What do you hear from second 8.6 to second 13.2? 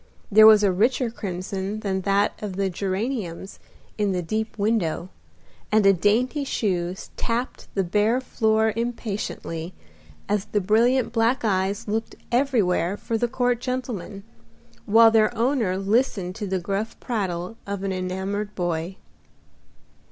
impatiently as the brilliant black eyes looked everywhere for